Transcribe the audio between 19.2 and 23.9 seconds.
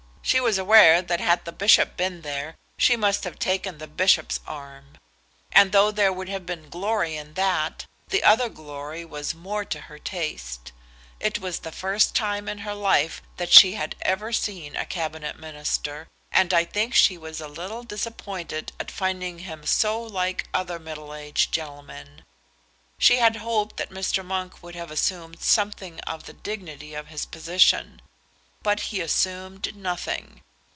him so like other middle aged gentlemen. She had hoped that